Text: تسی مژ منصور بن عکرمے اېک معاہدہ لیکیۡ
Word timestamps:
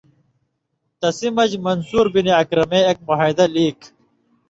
تسی 0.99 1.27
مژ 1.35 1.51
منصور 1.65 2.05
بن 2.13 2.27
عکرمے 2.39 2.79
اېک 2.87 2.97
معاہدہ 3.07 3.45
لیکیۡ 3.53 3.89